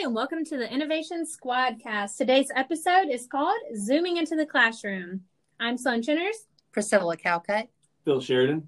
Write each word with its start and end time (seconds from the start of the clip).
Hi, 0.00 0.06
and 0.06 0.14
welcome 0.14 0.46
to 0.46 0.56
the 0.56 0.72
Innovation 0.72 1.26
Squadcast. 1.26 2.16
Today's 2.16 2.50
episode 2.56 3.08
is 3.10 3.26
called 3.26 3.58
Zooming 3.76 4.16
into 4.16 4.34
the 4.34 4.46
Classroom. 4.46 5.20
I'm 5.58 5.76
Sloan 5.76 6.00
Chinners. 6.00 6.46
Priscilla 6.72 7.18
Calcutt. 7.18 7.68
Phil 8.06 8.18
Sheridan. 8.22 8.66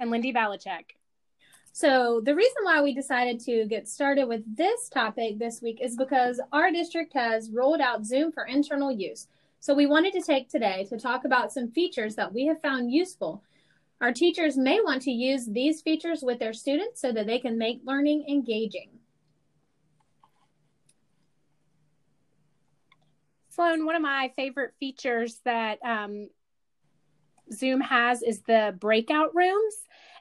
And 0.00 0.10
Lindy 0.10 0.32
Balichek. 0.32 0.96
So, 1.72 2.20
the 2.24 2.34
reason 2.34 2.64
why 2.64 2.82
we 2.82 2.92
decided 2.92 3.38
to 3.44 3.66
get 3.66 3.86
started 3.86 4.24
with 4.24 4.42
this 4.56 4.88
topic 4.88 5.38
this 5.38 5.62
week 5.62 5.78
is 5.80 5.94
because 5.94 6.40
our 6.52 6.72
district 6.72 7.12
has 7.12 7.50
rolled 7.52 7.80
out 7.80 8.04
Zoom 8.04 8.32
for 8.32 8.44
internal 8.44 8.90
use. 8.90 9.28
So, 9.60 9.74
we 9.74 9.86
wanted 9.86 10.12
to 10.14 10.22
take 10.22 10.48
today 10.48 10.86
to 10.88 10.98
talk 10.98 11.24
about 11.24 11.52
some 11.52 11.70
features 11.70 12.16
that 12.16 12.34
we 12.34 12.46
have 12.46 12.60
found 12.60 12.90
useful. 12.90 13.44
Our 14.00 14.12
teachers 14.12 14.56
may 14.56 14.80
want 14.80 15.02
to 15.02 15.12
use 15.12 15.46
these 15.46 15.82
features 15.82 16.22
with 16.22 16.40
their 16.40 16.52
students 16.52 17.00
so 17.00 17.12
that 17.12 17.28
they 17.28 17.38
can 17.38 17.58
make 17.58 17.82
learning 17.84 18.24
engaging. 18.28 18.88
Sloan, 23.54 23.86
one 23.86 23.94
of 23.94 24.02
my 24.02 24.32
favorite 24.34 24.74
features 24.80 25.40
that 25.44 25.78
um, 25.84 26.28
Zoom 27.52 27.80
has 27.80 28.22
is 28.22 28.42
the 28.42 28.76
breakout 28.80 29.34
rooms 29.34 29.74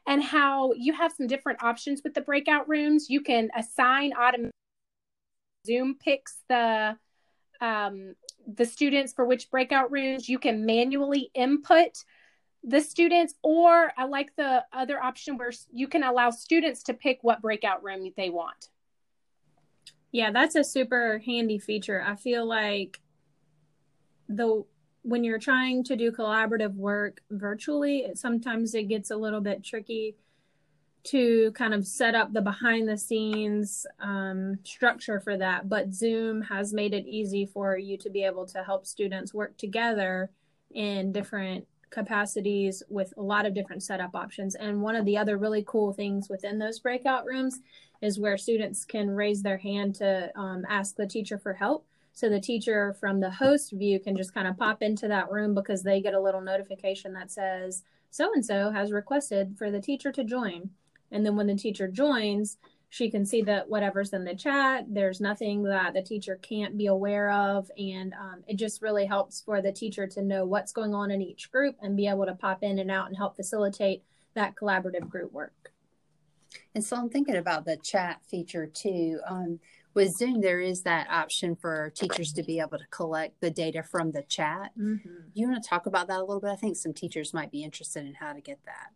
and 0.06 0.22
how 0.22 0.74
you 0.74 0.94
have 0.94 1.14
some 1.14 1.26
different 1.26 1.64
options 1.64 2.02
with 2.04 2.14
the 2.14 2.22
breakout 2.22 2.70
rooms. 2.70 3.10
You 3.10 3.22
can 3.22 3.50
assign 3.58 4.14
automatic. 4.14 4.52
Zoom 5.66 5.96
picks 5.96 6.44
the 6.50 6.98
um, 7.62 8.16
the 8.46 8.66
students 8.66 9.14
for 9.14 9.26
which 9.26 9.50
breakout 9.50 9.92
rooms. 9.92 10.28
You 10.28 10.38
can 10.38 10.66
manually 10.66 11.32
input 11.34 12.04
the 12.64 12.82
students, 12.82 13.34
or 13.42 13.94
I 13.98 14.06
like 14.06 14.36
the 14.36 14.64
other 14.74 15.02
option 15.02 15.38
where 15.38 15.52
you 15.72 15.88
can 15.88 16.04
allow 16.04 16.30
students 16.30 16.84
to 16.84 16.94
pick 16.94 17.20
what 17.22 17.42
breakout 17.42 17.84
room 17.84 18.12
they 18.16 18.30
want. 18.30 18.70
Yeah, 20.12 20.32
that's 20.32 20.56
a 20.56 20.64
super 20.64 21.20
handy 21.26 21.58
feature. 21.58 22.04
I 22.06 22.16
feel 22.16 22.46
like 22.46 23.00
the 24.38 24.64
when 25.04 25.24
you're 25.24 25.40
trying 25.40 25.84
to 25.84 25.96
do 25.96 26.12
collaborative 26.12 26.76
work 26.76 27.22
virtually, 27.30 28.00
it, 28.00 28.18
sometimes 28.18 28.74
it 28.74 28.84
gets 28.84 29.12
a 29.12 29.18
little 29.18 29.42
bit 29.42 29.64
tricky 29.64 30.16
to 31.04 31.52
kind 31.52 31.74
of 31.74 31.86
set 31.86 32.16
up 32.16 32.32
the 32.32 32.42
behind 32.42 32.88
the 32.88 32.98
scenes 32.98 33.86
um, 34.00 34.58
structure 34.64 35.20
for 35.20 35.36
that. 35.36 35.68
But 35.68 35.94
Zoom 35.94 36.42
has 36.44 36.74
made 36.74 36.94
it 36.94 37.06
easy 37.06 37.46
for 37.46 37.78
you 37.78 37.98
to 37.98 38.10
be 38.10 38.24
able 38.24 38.46
to 38.48 38.64
help 38.64 38.86
students 38.86 39.34
work 39.34 39.58
together 39.58 40.32
in 40.72 41.12
different 41.12 41.68
capacities 41.90 42.82
with 42.90 43.14
a 43.18 43.22
lot 43.22 43.46
of 43.46 43.54
different 43.54 43.84
setup 43.84 44.16
options. 44.16 44.56
And 44.56 44.82
one 44.82 44.96
of 44.96 45.06
the 45.06 45.18
other 45.18 45.38
really 45.38 45.64
cool 45.68 45.94
things 45.94 46.30
within 46.30 46.58
those 46.58 46.80
breakout 46.80 47.26
rooms 47.26 47.60
is 48.02 48.20
where 48.20 48.38
students 48.38 48.86
can 48.86 49.10
raise 49.10 49.44
their 49.44 49.58
hand 49.58 49.96
to 49.96 50.32
um, 50.38 50.66
ask 50.70 50.96
the 50.96 51.06
teacher 51.06 51.38
for 51.38 51.54
help. 51.54 51.86
So 52.14 52.30
the 52.30 52.40
teacher 52.40 52.96
from 53.00 53.20
the 53.20 53.32
host 53.32 53.72
view 53.72 54.00
can 54.00 54.16
just 54.16 54.34
kind 54.34 54.48
of 54.48 54.58
pop 54.58 54.82
into 54.82 55.08
that 55.08 55.32
room 55.32 55.54
because 55.56 55.82
they 55.82 56.00
get 56.00 56.14
a 56.14 56.22
little 56.22 56.42
notification 56.42 57.14
that 57.14 57.32
says 57.32 57.84
so 58.12 58.32
and 58.34 58.46
so 58.46 58.70
has 58.70 58.92
requested 58.92 59.58
for 59.58 59.72
the 59.72 59.82
teacher 59.82 60.12
to 60.12 60.24
join. 60.24 60.70
And 61.12 61.26
then 61.26 61.36
when 61.36 61.48
the 61.48 61.56
teacher 61.56 61.88
joins, 61.88 62.58
she 62.90 63.10
can 63.10 63.26
see 63.26 63.42
that 63.42 63.68
whatever's 63.68 64.14
in 64.14 64.24
the 64.24 64.36
chat, 64.36 64.86
there's 64.88 65.20
nothing 65.20 65.64
that 65.64 65.96
the 65.96 66.04
teacher 66.04 66.38
can't 66.40 66.78
be 66.78 66.86
aware 66.86 67.32
of. 67.32 67.72
And 67.76 68.14
um, 68.14 68.44
it 68.48 68.58
just 68.58 68.84
really 68.84 69.08
helps 69.08 69.42
for 69.42 69.64
the 69.64 69.72
teacher 69.72 70.06
to 70.06 70.22
know 70.22 70.46
what's 70.46 70.72
going 70.72 70.94
on 70.94 71.10
in 71.10 71.20
each 71.20 71.52
group 71.52 71.76
and 71.82 71.98
be 71.98 72.08
able 72.08 72.28
to 72.28 72.36
pop 72.36 72.62
in 72.62 72.78
and 72.78 72.92
out 72.92 73.08
and 73.08 73.18
help 73.18 73.36
facilitate 73.36 74.04
that 74.36 74.54
collaborative 74.56 75.10
group 75.10 75.34
work. 75.34 75.72
And 76.76 76.84
so 76.84 76.96
I'm 76.96 77.10
thinking 77.10 77.36
about 77.36 77.66
the 77.66 77.78
chat 77.78 78.22
feature 78.30 78.68
too. 78.68 79.20
Um, 79.28 79.60
with 79.94 80.16
Zoom, 80.16 80.42
there 80.42 80.60
is 80.60 80.82
that 80.84 81.08
option 81.10 81.56
for 81.56 81.92
teachers 81.96 82.34
to 82.34 82.44
be 82.44 82.60
able 82.60 82.78
to 82.78 82.88
collect 82.90 83.40
the 83.42 83.52
data 83.52 83.84
from 83.84 84.12
the 84.12 84.24
chat. 84.24 84.72
Mm-hmm. 84.78 85.10
You 85.34 85.48
want 85.48 85.64
to 85.64 85.70
talk 85.70 85.86
about 85.86 86.08
that 86.08 86.18
a 86.18 86.24
little 86.24 86.40
bit? 86.40 86.50
I 86.50 86.56
think 86.56 86.76
some 86.76 86.94
teachers 86.94 87.34
might 87.34 87.52
be 87.52 87.64
interested 87.64 88.06
in 88.06 88.16
how 88.16 88.34
to 88.34 88.42
get 88.42 88.60
that. 88.66 88.92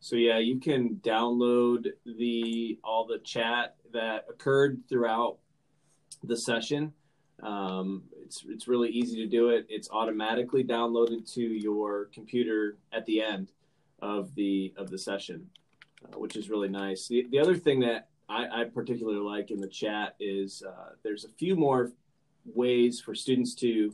So 0.00 0.16
yeah, 0.16 0.38
you 0.38 0.58
can 0.58 0.96
download 1.02 1.88
the 2.04 2.78
all 2.82 3.06
the 3.06 3.18
chat 3.18 3.76
that 3.92 4.24
occurred 4.30 4.82
throughout 4.88 5.38
the 6.24 6.36
session. 6.36 6.92
Um, 7.42 8.04
it's 8.24 8.44
it's 8.48 8.68
really 8.68 8.88
easy 8.90 9.16
to 9.16 9.26
do 9.26 9.50
it. 9.50 9.66
It's 9.68 9.90
automatically 9.90 10.64
downloaded 10.64 11.30
to 11.34 11.42
your 11.42 12.06
computer 12.14 12.78
at 12.92 13.04
the 13.06 13.22
end 13.22 13.52
of 14.00 14.34
the 14.34 14.72
of 14.76 14.90
the 14.90 14.98
session, 14.98 15.50
uh, 16.04 16.18
which 16.18 16.36
is 16.36 16.48
really 16.48 16.68
nice. 16.68 17.08
The, 17.08 17.26
the 17.30 17.38
other 17.38 17.56
thing 17.56 17.80
that 17.80 18.09
I, 18.30 18.60
I 18.60 18.64
particularly 18.64 19.18
like 19.18 19.50
in 19.50 19.60
the 19.60 19.68
chat 19.68 20.14
is 20.20 20.62
uh, 20.66 20.90
there's 21.02 21.24
a 21.24 21.28
few 21.30 21.56
more 21.56 21.92
ways 22.44 23.00
for 23.00 23.14
students 23.14 23.54
to 23.56 23.92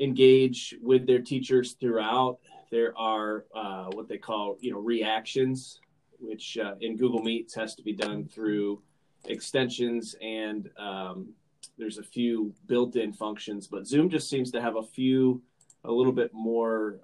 engage 0.00 0.74
with 0.80 1.06
their 1.06 1.20
teachers 1.20 1.74
throughout. 1.74 2.38
There 2.70 2.96
are 2.96 3.44
uh, 3.54 3.90
what 3.92 4.08
they 4.08 4.16
call, 4.16 4.56
you 4.60 4.72
know, 4.72 4.78
reactions, 4.78 5.80
which 6.18 6.56
uh, 6.56 6.76
in 6.80 6.96
Google 6.96 7.22
Meets 7.22 7.54
has 7.54 7.74
to 7.74 7.82
be 7.82 7.92
done 7.92 8.24
through 8.26 8.80
extensions, 9.26 10.16
and 10.22 10.70
um, 10.78 11.28
there's 11.76 11.98
a 11.98 12.02
few 12.02 12.54
built-in 12.66 13.12
functions. 13.12 13.66
But 13.66 13.86
Zoom 13.86 14.08
just 14.08 14.30
seems 14.30 14.50
to 14.52 14.62
have 14.62 14.76
a 14.76 14.82
few, 14.82 15.42
a 15.84 15.92
little 15.92 16.12
bit 16.12 16.32
more 16.32 17.00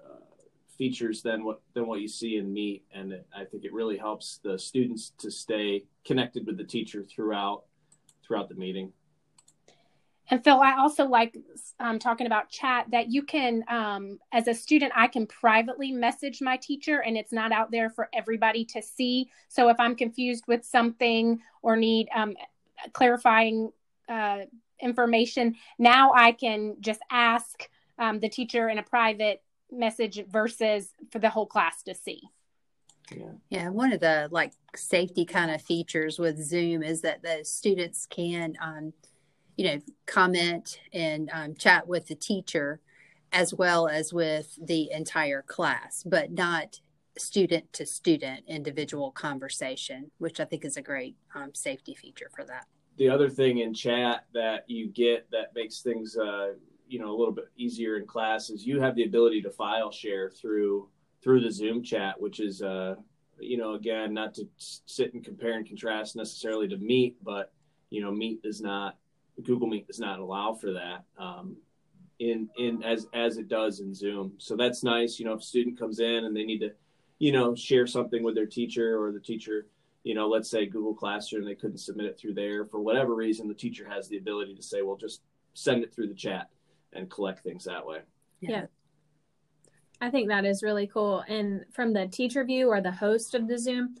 features 0.77 1.21
than 1.21 1.43
what 1.43 1.61
than 1.73 1.87
what 1.87 2.01
you 2.01 2.07
see 2.07 2.37
in 2.37 2.53
Meet, 2.53 2.85
and 2.93 3.11
it, 3.11 3.27
I 3.35 3.45
think 3.45 3.65
it 3.65 3.73
really 3.73 3.97
helps 3.97 4.39
the 4.43 4.57
students 4.57 5.13
to 5.19 5.31
stay 5.31 5.85
connected 6.05 6.45
with 6.45 6.57
the 6.57 6.63
teacher 6.63 7.03
throughout 7.03 7.63
throughout 8.25 8.49
the 8.49 8.55
meeting. 8.55 8.91
And 10.29 10.43
Phil, 10.43 10.59
I 10.59 10.77
also 10.77 11.05
like 11.05 11.37
um, 11.79 11.99
talking 11.99 12.27
about 12.27 12.49
chat 12.49 12.87
that 12.91 13.09
you 13.09 13.23
can, 13.23 13.63
um, 13.69 14.19
as 14.33 14.47
a 14.47 14.53
student, 14.53 14.91
I 14.93 15.07
can 15.07 15.25
privately 15.25 15.91
message 15.93 16.41
my 16.41 16.57
teacher 16.57 17.01
and 17.01 17.15
it's 17.15 17.31
not 17.31 17.53
out 17.53 17.71
there 17.71 17.89
for 17.89 18.09
everybody 18.13 18.65
to 18.65 18.81
see. 18.81 19.29
So 19.47 19.69
if 19.69 19.79
I'm 19.79 19.95
confused 19.95 20.43
with 20.45 20.65
something 20.65 21.39
or 21.61 21.77
need 21.77 22.09
um, 22.13 22.35
clarifying 22.91 23.71
uh, 24.09 24.39
information, 24.81 25.55
now 25.79 26.11
I 26.13 26.33
can 26.33 26.75
just 26.81 26.99
ask 27.09 27.69
um, 27.97 28.19
the 28.19 28.29
teacher 28.29 28.67
in 28.67 28.79
a 28.79 28.83
private 28.83 29.41
message 29.71 30.23
versus 30.29 30.89
for 31.11 31.19
the 31.19 31.29
whole 31.29 31.45
class 31.45 31.83
to 31.83 31.95
see. 31.95 32.21
Yeah. 33.15 33.31
yeah, 33.49 33.69
one 33.69 33.93
of 33.93 34.01
the 34.01 34.27
like 34.31 34.51
safety 34.75 35.23
kind 35.23 35.49
of 35.49 35.61
features 35.61 36.19
with 36.19 36.43
Zoom 36.43 36.83
is 36.83 37.01
that 37.01 37.21
the 37.23 37.39
students 37.43 38.05
can, 38.05 38.55
um, 38.61 38.91
you 39.55 39.65
know, 39.65 39.79
comment 40.05 40.79
and 40.91 41.29
um, 41.33 41.55
chat 41.55 41.87
with 41.87 42.07
the 42.07 42.15
teacher 42.15 42.81
as 43.31 43.53
well 43.53 43.87
as 43.87 44.13
with 44.13 44.57
the 44.61 44.91
entire 44.91 45.41
class, 45.41 46.03
but 46.05 46.31
not 46.31 46.79
student 47.17 47.71
to 47.73 47.85
student 47.85 48.43
individual 48.47 49.11
conversation, 49.11 50.11
which 50.17 50.39
I 50.39 50.45
think 50.45 50.65
is 50.65 50.77
a 50.77 50.81
great 50.81 51.15
um, 51.33 51.53
safety 51.53 51.95
feature 51.95 52.29
for 52.35 52.45
that. 52.45 52.65
The 52.97 53.09
other 53.09 53.29
thing 53.29 53.59
in 53.59 53.73
chat 53.73 54.25
that 54.33 54.65
you 54.67 54.87
get 54.89 55.29
that 55.31 55.53
makes 55.55 55.81
things 55.81 56.17
uh, 56.17 56.53
you 56.87 56.99
know 56.99 57.09
a 57.09 57.17
little 57.17 57.33
bit 57.33 57.49
easier 57.57 57.97
in 57.97 58.05
class 58.05 58.49
is 58.49 58.65
you 58.65 58.81
have 58.81 58.95
the 58.95 59.03
ability 59.03 59.41
to 59.41 59.49
file 59.49 59.91
share 59.91 60.29
through 60.29 60.89
through 61.23 61.41
the 61.41 61.51
Zoom 61.51 61.83
chat, 61.83 62.19
which 62.19 62.39
is 62.39 62.61
uh, 62.61 62.95
you 63.39 63.57
know 63.57 63.73
again 63.73 64.13
not 64.13 64.33
to 64.35 64.47
sit 64.57 65.13
and 65.13 65.23
compare 65.23 65.53
and 65.53 65.67
contrast 65.67 66.15
necessarily 66.15 66.67
to 66.67 66.77
Meet, 66.77 67.23
but 67.23 67.51
you 67.89 68.01
know 68.01 68.11
Meet 68.11 68.43
does 68.43 68.61
not 68.61 68.97
Google 69.43 69.67
Meet 69.67 69.87
does 69.87 69.99
not 69.99 70.19
allow 70.19 70.53
for 70.53 70.73
that 70.73 71.03
um, 71.17 71.57
in 72.19 72.49
in 72.57 72.83
as 72.83 73.07
as 73.13 73.37
it 73.37 73.47
does 73.47 73.79
in 73.79 73.93
Zoom. 73.93 74.33
So 74.37 74.55
that's 74.55 74.83
nice. 74.83 75.19
You 75.19 75.25
know, 75.25 75.33
if 75.33 75.41
a 75.41 75.45
student 75.45 75.77
comes 75.77 75.99
in 75.99 76.25
and 76.25 76.35
they 76.35 76.43
need 76.43 76.59
to 76.59 76.71
you 77.19 77.31
know 77.31 77.55
share 77.55 77.87
something 77.87 78.23
with 78.23 78.35
their 78.35 78.45
teacher 78.45 79.01
or 79.01 79.11
the 79.11 79.19
teacher 79.19 79.67
you 80.03 80.13
know 80.13 80.27
let's 80.27 80.49
say 80.49 80.65
google 80.65 80.93
classroom 80.93 81.45
they 81.45 81.55
couldn't 81.55 81.79
submit 81.79 82.05
it 82.05 82.17
through 82.17 82.33
there 82.33 82.65
for 82.65 82.79
whatever 82.79 83.15
reason 83.15 83.47
the 83.47 83.53
teacher 83.53 83.87
has 83.87 84.07
the 84.07 84.17
ability 84.17 84.55
to 84.55 84.61
say 84.61 84.81
well 84.81 84.95
just 84.95 85.21
send 85.53 85.83
it 85.83 85.93
through 85.93 86.07
the 86.07 86.13
chat 86.13 86.49
and 86.93 87.09
collect 87.09 87.43
things 87.43 87.65
that 87.65 87.85
way. 87.85 87.99
Yeah. 88.39 88.49
yeah. 88.51 88.65
I 89.99 90.09
think 90.09 90.29
that 90.29 90.45
is 90.45 90.63
really 90.63 90.87
cool. 90.87 91.23
And 91.27 91.65
from 91.73 91.93
the 91.93 92.07
teacher 92.07 92.43
view 92.43 92.69
or 92.69 92.81
the 92.81 92.91
host 92.91 93.33
of 93.33 93.47
the 93.47 93.57
Zoom, 93.57 93.95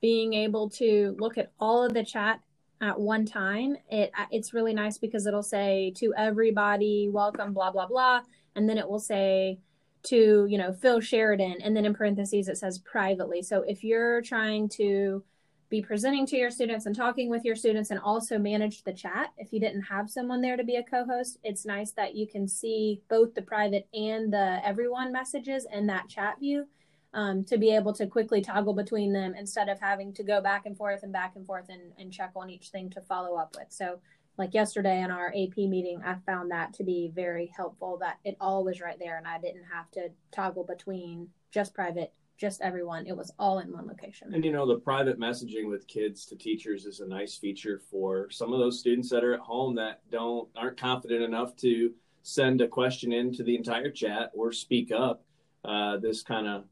being 0.00 0.32
able 0.32 0.70
to 0.70 1.16
look 1.18 1.38
at 1.38 1.52
all 1.58 1.82
of 1.82 1.92
the 1.92 2.04
chat 2.04 2.40
at 2.80 2.98
one 2.98 3.26
time, 3.26 3.76
it 3.90 4.10
uh, 4.18 4.26
it's 4.30 4.54
really 4.54 4.72
nice 4.72 4.96
because 4.96 5.26
it'll 5.26 5.42
say 5.42 5.92
to 5.96 6.14
everybody, 6.16 7.08
welcome, 7.10 7.52
blah 7.52 7.70
blah 7.70 7.86
blah, 7.86 8.22
and 8.54 8.68
then 8.68 8.78
it 8.78 8.88
will 8.88 9.00
say 9.00 9.58
to 10.04 10.46
you 10.48 10.56
know 10.56 10.72
Phil 10.72 11.00
Sheridan, 11.00 11.56
and 11.62 11.76
then 11.76 11.84
in 11.84 11.94
parentheses 11.94 12.48
it 12.48 12.56
says 12.56 12.78
privately. 12.78 13.42
So 13.42 13.62
if 13.62 13.84
you're 13.84 14.22
trying 14.22 14.68
to 14.70 15.22
be 15.70 15.80
presenting 15.80 16.26
to 16.26 16.36
your 16.36 16.50
students 16.50 16.86
and 16.86 16.96
talking 16.96 17.30
with 17.30 17.44
your 17.44 17.56
students 17.56 17.90
and 17.90 18.00
also 18.00 18.38
manage 18.38 18.82
the 18.82 18.92
chat. 18.92 19.32
If 19.38 19.52
you 19.52 19.60
didn't 19.60 19.82
have 19.82 20.10
someone 20.10 20.40
there 20.40 20.56
to 20.56 20.64
be 20.64 20.76
a 20.76 20.82
co-host, 20.82 21.38
it's 21.44 21.64
nice 21.64 21.92
that 21.92 22.14
you 22.16 22.26
can 22.26 22.48
see 22.48 23.00
both 23.08 23.34
the 23.34 23.42
private 23.42 23.86
and 23.94 24.32
the 24.32 24.60
everyone 24.64 25.12
messages 25.12 25.66
in 25.72 25.86
that 25.86 26.08
chat 26.08 26.40
view. 26.40 26.66
um, 27.12 27.44
to 27.44 27.58
be 27.58 27.74
able 27.74 27.92
to 27.94 28.06
quickly 28.06 28.40
toggle 28.40 28.74
between 28.74 29.12
them 29.12 29.34
instead 29.36 29.68
of 29.68 29.80
having 29.80 30.12
to 30.14 30.22
go 30.22 30.40
back 30.40 30.66
and 30.66 30.76
forth 30.76 31.02
and 31.02 31.12
back 31.12 31.34
and 31.36 31.44
forth 31.46 31.66
and, 31.68 31.92
and 31.98 32.12
check 32.12 32.32
on 32.36 32.50
each 32.50 32.68
thing 32.68 32.88
to 32.90 33.00
follow 33.00 33.36
up 33.36 33.54
with. 33.56 33.66
So, 33.70 34.00
like 34.38 34.54
yesterday 34.54 35.02
in 35.02 35.10
our 35.10 35.28
AP 35.28 35.56
meeting, 35.56 36.00
I 36.04 36.14
found 36.24 36.50
that 36.50 36.72
to 36.74 36.84
be 36.84 37.10
very 37.14 37.52
helpful 37.54 37.98
that 38.00 38.18
it 38.24 38.36
all 38.40 38.64
was 38.64 38.80
right 38.80 38.98
there 38.98 39.18
and 39.18 39.26
I 39.26 39.38
didn't 39.38 39.64
have 39.72 39.90
to 39.92 40.08
toggle 40.32 40.64
between 40.64 41.28
just 41.50 41.74
private, 41.74 42.12
just 42.40 42.62
everyone. 42.62 43.06
It 43.06 43.14
was 43.14 43.30
all 43.38 43.58
in 43.58 43.70
one 43.70 43.86
location. 43.86 44.32
And 44.32 44.42
you 44.42 44.50
know, 44.50 44.66
the 44.66 44.80
private 44.80 45.20
messaging 45.20 45.68
with 45.68 45.86
kids 45.86 46.24
to 46.26 46.36
teachers 46.36 46.86
is 46.86 47.00
a 47.00 47.06
nice 47.06 47.36
feature 47.36 47.82
for 47.90 48.30
some 48.30 48.54
of 48.54 48.58
those 48.58 48.80
students 48.80 49.10
that 49.10 49.22
are 49.22 49.34
at 49.34 49.40
home 49.40 49.74
that 49.74 50.00
don't 50.10 50.48
aren't 50.56 50.80
confident 50.80 51.22
enough 51.22 51.54
to 51.56 51.92
send 52.22 52.62
a 52.62 52.68
question 52.68 53.12
into 53.12 53.42
the 53.42 53.54
entire 53.54 53.90
chat 53.90 54.30
or 54.34 54.52
speak 54.52 54.90
up. 54.90 55.22
Uh, 55.66 55.98
this 55.98 56.22
kind 56.22 56.48
of 56.48 56.64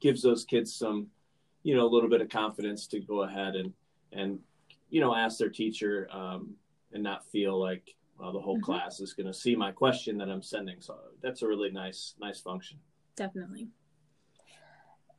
gives 0.00 0.22
those 0.22 0.44
kids 0.44 0.72
some, 0.72 1.08
you 1.64 1.74
know, 1.74 1.84
a 1.84 1.92
little 1.92 2.08
bit 2.08 2.20
of 2.20 2.28
confidence 2.28 2.86
to 2.86 3.00
go 3.00 3.24
ahead 3.24 3.56
and 3.56 3.72
and 4.12 4.38
you 4.88 5.00
know 5.00 5.14
ask 5.14 5.36
their 5.38 5.50
teacher 5.50 6.08
um, 6.12 6.54
and 6.92 7.02
not 7.02 7.26
feel 7.26 7.60
like 7.60 7.96
well, 8.20 8.32
the 8.32 8.40
whole 8.40 8.56
mm-hmm. 8.56 8.64
class 8.64 9.00
is 9.00 9.14
going 9.14 9.26
to 9.26 9.34
see 9.34 9.56
my 9.56 9.72
question 9.72 10.16
that 10.18 10.28
I'm 10.28 10.42
sending. 10.42 10.80
So 10.80 10.96
that's 11.20 11.42
a 11.42 11.48
really 11.48 11.72
nice 11.72 12.14
nice 12.20 12.40
function. 12.40 12.78
Definitely. 13.16 13.66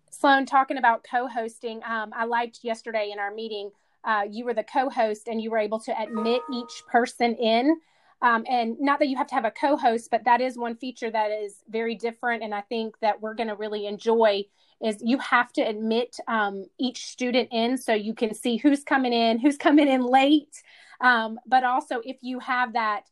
Sloan, 0.09 0.45
talking 0.45 0.77
about 0.77 1.05
co-hosting, 1.09 1.81
um, 1.83 2.11
I 2.15 2.25
liked 2.25 2.59
yesterday 2.63 3.11
in 3.13 3.19
our 3.19 3.33
meeting. 3.33 3.71
Uh, 4.03 4.23
you 4.29 4.45
were 4.45 4.53
the 4.53 4.63
co-host, 4.63 5.27
and 5.27 5.41
you 5.41 5.51
were 5.51 5.57
able 5.57 5.79
to 5.81 6.01
admit 6.01 6.41
each 6.51 6.83
person 6.91 7.35
in. 7.35 7.79
Um, 8.21 8.43
and 8.49 8.77
not 8.79 8.99
that 8.99 9.07
you 9.07 9.15
have 9.17 9.27
to 9.27 9.35
have 9.35 9.45
a 9.45 9.51
co-host, 9.51 10.09
but 10.11 10.25
that 10.25 10.41
is 10.41 10.57
one 10.57 10.75
feature 10.75 11.09
that 11.09 11.31
is 11.31 11.63
very 11.69 11.95
different, 11.95 12.43
and 12.43 12.53
I 12.53 12.61
think 12.61 12.99
that 12.99 13.21
we're 13.21 13.33
going 13.33 13.47
to 13.47 13.55
really 13.55 13.85
enjoy 13.85 14.45
is 14.81 15.01
you 15.03 15.17
have 15.17 15.51
to 15.53 15.61
admit 15.61 16.17
um, 16.27 16.65
each 16.79 17.05
student 17.07 17.49
in 17.51 17.77
so 17.77 17.93
you 17.93 18.13
can 18.13 18.33
see 18.33 18.55
who's 18.57 18.83
coming 18.83 19.11
in, 19.11 19.37
who's 19.37 19.57
coming 19.57 19.89
in 19.89 20.01
late. 20.01 20.63
Um, 21.01 21.39
but 21.45 21.63
also, 21.63 22.01
if 22.03 22.17
you 22.21 22.39
have 22.39 22.73
that 22.73 23.03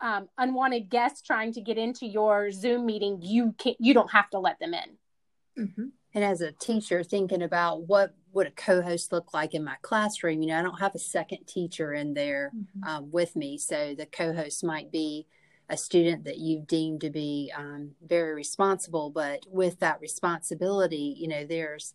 um, 0.00 0.28
unwanted 0.38 0.88
guest 0.88 1.26
trying 1.26 1.52
to 1.54 1.60
get 1.60 1.76
into 1.76 2.06
your 2.06 2.50
Zoom 2.50 2.86
meeting, 2.86 3.18
you 3.22 3.54
can 3.58 3.72
not 3.72 3.80
you 3.80 3.94
don't 3.94 4.10
have 4.10 4.30
to 4.30 4.38
let 4.38 4.58
them 4.60 4.74
in. 4.74 5.64
Mm-hmm. 5.64 5.84
And 6.14 6.24
as 6.24 6.40
a 6.40 6.52
teacher, 6.52 7.04
thinking 7.04 7.42
about 7.42 7.82
what 7.82 8.14
would 8.32 8.46
a 8.46 8.52
co-host 8.52 9.12
look 9.12 9.32
like 9.32 9.54
in 9.54 9.64
my 9.64 9.76
classroom, 9.82 10.42
you 10.42 10.48
know, 10.48 10.58
I 10.58 10.62
don't 10.62 10.80
have 10.80 10.94
a 10.94 11.00
second 11.00 11.46
teacher 11.46 11.92
in 11.92 12.14
there 12.14 12.52
mm-hmm. 12.54 12.88
um, 12.88 13.10
with 13.10 13.36
me, 13.36 13.58
so 13.58 13.94
the 13.94 14.06
co-host 14.06 14.64
might 14.64 14.90
be 14.90 15.26
a 15.68 15.76
student 15.76 16.24
that 16.24 16.38
you've 16.38 16.66
deemed 16.66 17.00
to 17.02 17.10
be 17.10 17.52
um, 17.56 17.92
very 18.04 18.34
responsible, 18.34 19.08
but 19.10 19.46
with 19.48 19.78
that 19.78 20.00
responsibility, 20.00 21.14
you 21.16 21.28
know, 21.28 21.44
there's 21.44 21.94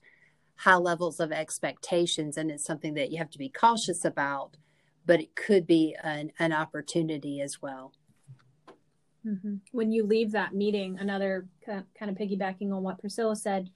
high 0.56 0.78
levels 0.78 1.20
of 1.20 1.34
expectations, 1.34 2.38
and 2.38 2.50
it's 2.50 2.64
something 2.64 2.94
that 2.94 3.12
you 3.12 3.18
have 3.18 3.30
to 3.32 3.38
be 3.38 3.50
cautious 3.50 4.06
about, 4.06 4.56
but 5.06 5.20
it 5.20 5.36
could 5.36 5.68
be 5.68 5.94
an, 6.04 6.32
an 6.40 6.54
opportunity 6.54 7.42
as 7.42 7.62
well. 7.62 7.92
Mm-hmm. 9.28 9.56
When 9.74 9.92
you 9.92 10.06
leave 10.06 10.32
that 10.32 10.54
meeting, 10.54 10.98
another 10.98 11.48
kind 11.66 11.86
of 12.02 12.16
piggybacking 12.16 12.74
on 12.74 12.84
what 12.84 13.00
Priscilla 13.00 13.36
said. 13.36 13.70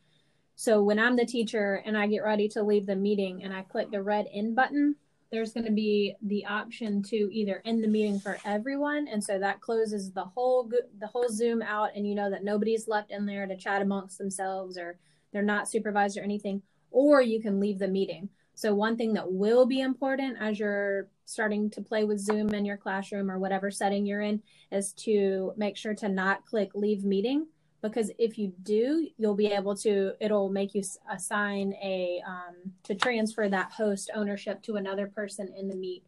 So 0.60 0.84
when 0.84 1.00
I'm 1.00 1.16
the 1.16 1.26
teacher 1.26 1.82
and 1.86 1.98
I 1.98 2.06
get 2.08 2.22
ready 2.22 2.50
to 2.50 2.64
leave 2.64 2.86
the 2.86 2.94
meeting 2.94 3.46
and 3.46 3.54
I 3.54 3.62
click 3.62 3.92
the 3.92 4.04
red 4.04 4.28
end 4.34 4.58
button, 4.58 4.98
there's 5.32 5.54
going 5.54 5.66
to 5.66 5.72
be 5.72 6.18
the 6.22 6.46
option 6.48 7.02
to 7.04 7.16
either 7.32 7.62
end 7.64 7.82
the 7.82 7.88
meeting 7.88 8.20
for 8.20 8.38
everyone. 8.44 9.08
And 9.08 9.24
so 9.24 9.40
that 9.40 9.62
closes 9.62 10.12
the 10.12 10.26
whole 10.26 10.70
the 11.00 11.08
whole 11.08 11.30
zoom 11.30 11.62
out 11.62 11.92
and 11.96 12.06
you 12.06 12.14
know 12.14 12.30
that 12.30 12.44
nobody's 12.44 12.90
left 12.90 13.10
in 13.10 13.26
there 13.26 13.48
to 13.48 13.56
chat 13.56 13.82
amongst 13.82 14.18
themselves 14.18 14.78
or 14.78 14.98
they're 15.32 15.42
not 15.42 15.70
supervised 15.70 16.18
or 16.18 16.24
anything 16.24 16.62
or 16.92 17.22
you 17.22 17.42
can 17.42 17.62
leave 17.62 17.80
the 17.80 17.88
meeting. 17.88 18.28
So 18.54 18.76
one 18.76 18.98
thing 18.98 19.14
that 19.14 19.32
will 19.32 19.66
be 19.66 19.80
important 19.80 20.40
as 20.42 20.60
you're 20.60 21.08
starting 21.24 21.70
to 21.70 21.82
play 21.82 22.04
with 22.04 22.20
zoom 22.20 22.54
in 22.54 22.66
your 22.66 22.76
classroom 22.76 23.32
or 23.32 23.40
whatever 23.40 23.72
setting 23.72 24.06
you're 24.06 24.20
in 24.20 24.42
is 24.74 24.92
to 25.06 25.54
make 25.56 25.78
sure 25.78 25.94
to 25.94 26.10
not 26.10 26.46
click 26.46 26.72
leave 26.76 27.06
meeting 27.06 27.48
because 27.82 28.12
if 28.18 28.38
you 28.38 28.52
do 28.64 29.08
you'll 29.18 29.36
be 29.36 29.48
able 29.48 29.76
to 29.76 30.14
it'll 30.20 30.50
make 30.50 30.74
you 30.74 30.84
assign 31.12 31.74
a 31.82 32.22
um, 32.28 32.56
to 32.84 32.96
transfer 32.96 33.48
that 33.48 33.72
host 33.72 34.12
ownership 34.16 34.62
to 34.64 34.76
another 34.76 35.08
person 35.08 35.54
in 35.58 35.68
the 35.68 35.76
meet. 35.76 36.04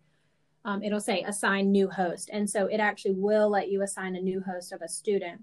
Um, 0.64 0.84
it'll 0.84 1.00
say 1.00 1.24
assign 1.24 1.72
new 1.72 1.90
host 1.90 2.30
and 2.32 2.48
so 2.48 2.68
it 2.68 2.80
actually 2.80 3.16
will 3.16 3.50
let 3.50 3.70
you 3.70 3.82
assign 3.82 4.16
a 4.16 4.22
new 4.22 4.42
host 4.42 4.72
of 4.72 4.82
a 4.82 4.88
student 4.88 5.42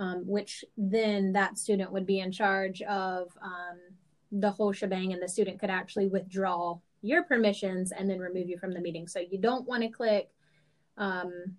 um, 0.00 0.26
which 0.26 0.64
then 0.78 1.32
that 1.32 1.58
student 1.58 1.92
would 1.92 2.06
be 2.06 2.20
in 2.20 2.32
charge 2.32 2.80
of 2.82 3.36
um, 3.42 3.78
the 4.32 4.50
whole 4.50 4.72
shebang 4.72 5.12
and 5.12 5.22
the 5.22 5.28
student 5.28 5.60
could 5.60 5.70
actually 5.70 6.08
withdraw 6.08 6.78
your 7.02 7.22
permissions 7.22 7.92
and 7.92 8.08
then 8.08 8.18
remove 8.18 8.48
you 8.48 8.58
from 8.58 8.72
the 8.72 8.80
meeting. 8.80 9.06
So 9.06 9.20
you 9.20 9.38
don't 9.38 9.66
want 9.66 9.82
to 9.82 9.88
click 9.88 10.30
um, 10.96 11.56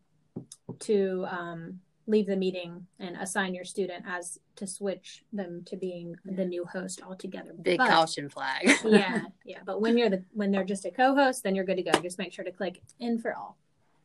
to 0.79 1.25
um, 1.29 1.79
leave 2.11 2.27
the 2.27 2.35
meeting 2.35 2.85
and 2.99 3.15
assign 3.15 3.55
your 3.55 3.63
student 3.63 4.03
as 4.07 4.37
to 4.57 4.67
switch 4.67 5.23
them 5.31 5.63
to 5.65 5.75
being 5.75 6.15
the 6.25 6.45
new 6.45 6.65
host 6.65 7.01
altogether. 7.01 7.53
Big 7.61 7.77
but, 7.77 7.89
caution 7.89 8.29
flag. 8.29 8.69
yeah, 8.85 9.21
yeah. 9.45 9.59
But 9.65 9.81
when 9.81 9.97
you're 9.97 10.09
the 10.09 10.23
when 10.33 10.51
they're 10.51 10.65
just 10.65 10.85
a 10.85 10.91
co-host, 10.91 11.43
then 11.43 11.55
you're 11.55 11.65
good 11.65 11.77
to 11.77 11.83
go. 11.83 11.91
Just 12.01 12.19
make 12.19 12.33
sure 12.33 12.45
to 12.45 12.51
click 12.51 12.81
in 12.99 13.17
for 13.17 13.33
all. 13.33 13.57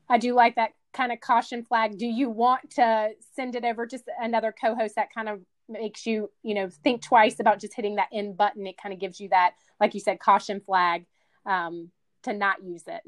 I 0.09 0.19
do 0.19 0.35
like 0.35 0.55
that 0.55 0.71
kind 0.93 1.13
of 1.13 1.21
caution 1.21 1.65
flag. 1.65 1.99
Do 1.99 2.07
you 2.07 2.31
want 2.31 2.71
to 2.77 3.11
send 3.35 3.57
it 3.57 3.65
over 3.65 3.87
to 3.87 3.99
another 4.21 4.55
co-host 4.59 4.95
that 4.95 5.13
kind 5.13 5.29
of 5.29 5.41
makes 5.69 6.07
you, 6.07 6.31
you 6.45 6.55
know, 6.55 6.71
think 6.85 7.03
twice 7.03 7.41
about 7.41 7.61
just 7.61 7.75
hitting 7.75 7.97
that 7.97 8.09
in 8.13 8.35
button? 8.35 8.67
It 8.67 8.79
kind 8.81 8.95
of 8.95 9.01
gives 9.01 9.21
you 9.21 9.29
that, 9.31 9.55
like 9.81 9.95
you 9.95 10.01
said, 10.01 10.21
caution 10.21 10.61
flag 10.61 11.07
um, 11.45 11.91
to 12.23 12.33
not 12.33 12.63
use 12.63 12.85
it. 12.87 13.03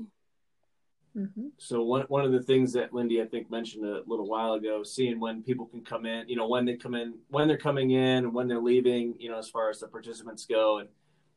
Mm-hmm. 1.18 1.48
So 1.58 1.82
one 1.82 2.02
one 2.02 2.24
of 2.24 2.32
the 2.32 2.42
things 2.42 2.72
that 2.74 2.94
Lindy 2.94 3.20
I 3.20 3.26
think 3.26 3.50
mentioned 3.50 3.84
a 3.84 4.02
little 4.06 4.28
while 4.28 4.52
ago, 4.52 4.84
seeing 4.84 5.18
when 5.18 5.42
people 5.42 5.66
can 5.66 5.84
come 5.84 6.06
in, 6.06 6.28
you 6.28 6.36
know, 6.36 6.46
when 6.46 6.64
they 6.64 6.76
come 6.76 6.94
in, 6.94 7.14
when 7.28 7.48
they're 7.48 7.58
coming 7.58 7.90
in, 7.90 8.24
and 8.24 8.32
when 8.32 8.46
they're 8.46 8.60
leaving, 8.60 9.14
you 9.18 9.30
know, 9.30 9.38
as 9.38 9.48
far 9.48 9.68
as 9.68 9.80
the 9.80 9.88
participants 9.88 10.46
go, 10.46 10.78
and 10.78 10.88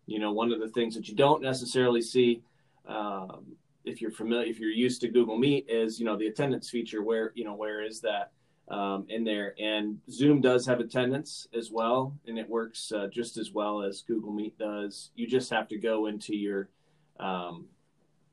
you 0.05 0.19
know, 0.19 0.31
one 0.31 0.51
of 0.51 0.59
the 0.59 0.69
things 0.69 0.93
that 0.95 1.07
you 1.07 1.15
don't 1.15 1.41
necessarily 1.41 2.01
see, 2.01 2.43
um, 2.87 3.45
if 3.85 4.01
you're 4.01 4.11
familiar, 4.11 4.47
if 4.47 4.59
you're 4.59 4.69
used 4.69 5.01
to 5.01 5.09
Google 5.09 5.37
Meet, 5.37 5.65
is 5.67 5.99
you 5.99 6.05
know 6.05 6.15
the 6.15 6.27
attendance 6.27 6.69
feature. 6.69 7.01
Where 7.01 7.31
you 7.33 7.43
know 7.43 7.55
where 7.55 7.83
is 7.83 8.01
that 8.01 8.31
um, 8.69 9.07
in 9.09 9.23
there? 9.23 9.55
And 9.59 9.97
Zoom 10.11 10.41
does 10.41 10.63
have 10.67 10.79
attendance 10.79 11.47
as 11.57 11.71
well, 11.71 12.15
and 12.27 12.37
it 12.37 12.47
works 12.47 12.91
uh, 12.91 13.07
just 13.07 13.37
as 13.37 13.51
well 13.51 13.81
as 13.81 14.03
Google 14.03 14.31
Meet 14.31 14.59
does. 14.59 15.09
You 15.15 15.25
just 15.25 15.49
have 15.49 15.67
to 15.69 15.77
go 15.79 16.05
into 16.05 16.35
your 16.35 16.69
um, 17.19 17.65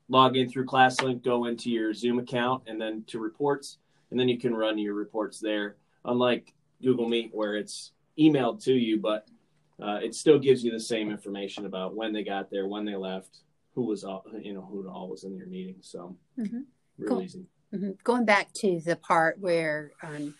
log 0.09 0.35
in 0.35 0.49
through 0.49 0.65
ClassLink, 0.65 1.23
go 1.23 1.45
into 1.45 1.69
your 1.69 1.93
Zoom 1.93 2.19
account, 2.19 2.63
and 2.67 2.81
then 2.81 3.03
to 3.07 3.19
reports, 3.19 3.77
and 4.11 4.19
then 4.19 4.27
you 4.27 4.37
can 4.37 4.53
run 4.53 4.77
your 4.77 4.95
reports 4.95 5.39
there. 5.39 5.77
Unlike 6.05 6.53
Google 6.81 7.07
Meet, 7.07 7.31
where 7.33 7.55
it's 7.55 7.91
emailed 8.17 8.63
to 8.63 8.73
you, 8.73 8.99
but 8.99 9.27
uh, 9.81 9.99
it 10.01 10.15
still 10.15 10.39
gives 10.39 10.63
you 10.63 10.71
the 10.71 10.79
same 10.79 11.09
information 11.11 11.65
about 11.65 11.95
when 11.95 12.11
they 12.11 12.23
got 12.23 12.49
there, 12.49 12.67
when 12.67 12.85
they 12.85 12.95
left, 12.95 13.39
who 13.75 13.83
was 13.83 14.03
all, 14.03 14.25
you 14.41 14.53
know, 14.53 14.61
who 14.61 14.87
all 14.89 15.07
was 15.07 15.23
in 15.23 15.35
your 15.35 15.47
meeting. 15.47 15.75
So, 15.81 16.15
mm-hmm. 16.37 16.61
real 16.97 17.09
cool. 17.09 17.21
easy. 17.21 17.45
Mm-hmm. 17.73 17.91
Going 18.03 18.25
back 18.25 18.51
to 18.53 18.81
the 18.83 18.95
part 18.95 19.39
where, 19.39 19.91
um, 20.01 20.35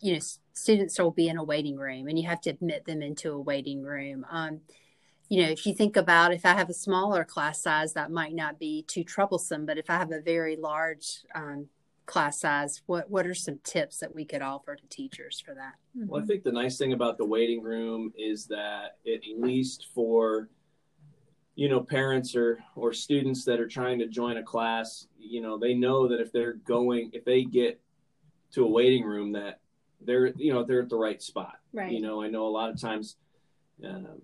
you 0.00 0.14
know, 0.14 0.20
students 0.52 0.98
will 0.98 1.12
be 1.12 1.28
in 1.28 1.38
a 1.38 1.44
waiting 1.44 1.76
room, 1.76 2.08
and 2.08 2.18
you 2.18 2.28
have 2.28 2.40
to 2.42 2.50
admit 2.50 2.84
them 2.84 3.00
into 3.00 3.30
a 3.32 3.40
waiting 3.40 3.82
room. 3.82 4.26
Um, 4.30 4.60
you 5.34 5.42
know, 5.42 5.48
if 5.48 5.66
you 5.66 5.74
think 5.74 5.96
about 5.96 6.32
if 6.32 6.46
I 6.46 6.52
have 6.52 6.70
a 6.70 6.74
smaller 6.74 7.24
class 7.24 7.60
size, 7.60 7.92
that 7.94 8.12
might 8.12 8.36
not 8.36 8.56
be 8.56 8.84
too 8.86 9.02
troublesome. 9.02 9.66
But 9.66 9.78
if 9.78 9.90
I 9.90 9.94
have 9.94 10.12
a 10.12 10.20
very 10.20 10.54
large 10.54 11.24
um, 11.34 11.66
class 12.06 12.38
size, 12.38 12.82
what 12.86 13.10
what 13.10 13.26
are 13.26 13.34
some 13.34 13.58
tips 13.64 13.98
that 13.98 14.14
we 14.14 14.24
could 14.24 14.42
offer 14.42 14.76
to 14.76 14.86
teachers 14.86 15.40
for 15.40 15.52
that? 15.56 15.74
Well, 15.96 16.22
I 16.22 16.24
think 16.24 16.44
the 16.44 16.52
nice 16.52 16.78
thing 16.78 16.92
about 16.92 17.18
the 17.18 17.26
waiting 17.26 17.64
room 17.64 18.12
is 18.16 18.46
that 18.46 18.98
at 19.12 19.22
least 19.36 19.88
for 19.92 20.50
you 21.56 21.68
know 21.68 21.80
parents 21.80 22.36
or 22.36 22.62
or 22.76 22.92
students 22.92 23.44
that 23.46 23.58
are 23.58 23.66
trying 23.66 23.98
to 23.98 24.06
join 24.06 24.36
a 24.36 24.42
class, 24.44 25.08
you 25.18 25.40
know, 25.40 25.58
they 25.58 25.74
know 25.74 26.06
that 26.06 26.20
if 26.20 26.30
they're 26.30 26.52
going, 26.52 27.10
if 27.12 27.24
they 27.24 27.42
get 27.42 27.80
to 28.52 28.62
a 28.62 28.70
waiting 28.70 29.02
room, 29.02 29.32
that 29.32 29.58
they're 30.00 30.28
you 30.28 30.52
know 30.52 30.62
they're 30.62 30.82
at 30.82 30.90
the 30.90 30.96
right 30.96 31.20
spot. 31.20 31.56
Right. 31.72 31.90
You 31.90 32.02
know, 32.02 32.22
I 32.22 32.28
know 32.28 32.46
a 32.46 32.54
lot 32.54 32.70
of 32.70 32.80
times. 32.80 33.16
Um, 33.84 34.20